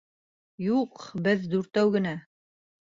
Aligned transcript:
Юҡ, 0.69 1.03
беҙ 1.29 1.47
дүртәү 1.53 1.95
генә. 1.99 2.17